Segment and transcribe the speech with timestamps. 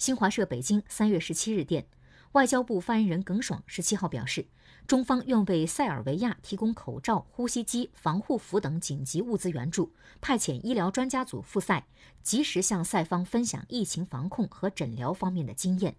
[0.00, 1.86] 新华社北京三月十七日电，
[2.32, 4.46] 外交部发言人耿爽十七号表示，
[4.86, 9.92] 中方愿为塞尔维亚提供口罩、呼吸机、防护服等紧急物资援助，
[10.22, 11.84] 派遣医疗专家组赴塞，
[12.22, 15.94] 及时向塞方分享疫情防控和诊疗方面的经验。